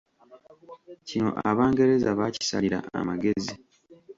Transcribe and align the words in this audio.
Kino 1.07 1.29
Abangereza 1.49 2.09
baakisalira 2.19 2.79
amagezi. 2.99 3.53